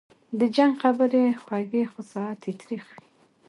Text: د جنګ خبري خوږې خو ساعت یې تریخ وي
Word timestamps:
د 0.39 0.41
جنګ 0.55 0.73
خبري 0.81 1.23
خوږې 1.43 1.83
خو 1.91 2.01
ساعت 2.11 2.39
یې 2.47 2.53
تریخ 2.61 2.85
وي 2.95 3.07